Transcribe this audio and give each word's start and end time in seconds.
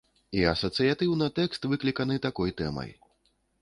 І 0.37 0.39
асацыятыўна 0.53 1.29
тэкст 1.41 1.71
выкліканы 1.75 2.15
такой 2.29 2.59
тэмай. 2.65 2.91